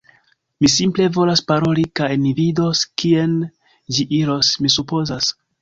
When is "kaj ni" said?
2.01-2.33